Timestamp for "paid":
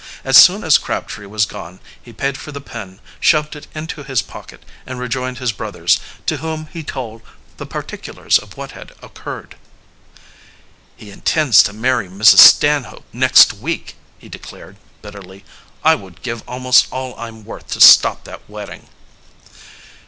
2.11-2.35